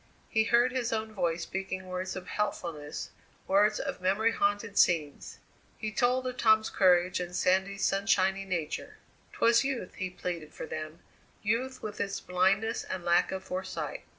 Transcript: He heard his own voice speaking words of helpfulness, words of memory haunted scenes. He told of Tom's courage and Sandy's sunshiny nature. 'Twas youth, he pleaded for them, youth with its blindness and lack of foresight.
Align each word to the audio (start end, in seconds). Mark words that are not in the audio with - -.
He 0.29 0.45
heard 0.45 0.71
his 0.71 0.91
own 0.91 1.13
voice 1.13 1.43
speaking 1.43 1.85
words 1.85 2.15
of 2.15 2.25
helpfulness, 2.25 3.11
words 3.47 3.79
of 3.79 4.01
memory 4.01 4.31
haunted 4.31 4.75
scenes. 4.79 5.37
He 5.77 5.91
told 5.91 6.25
of 6.25 6.37
Tom's 6.37 6.71
courage 6.71 7.19
and 7.19 7.35
Sandy's 7.35 7.85
sunshiny 7.85 8.43
nature. 8.43 8.97
'Twas 9.33 9.63
youth, 9.63 9.93
he 9.93 10.09
pleaded 10.09 10.55
for 10.55 10.65
them, 10.65 11.01
youth 11.43 11.83
with 11.83 12.01
its 12.01 12.19
blindness 12.19 12.83
and 12.83 13.05
lack 13.05 13.31
of 13.31 13.43
foresight. 13.43 14.05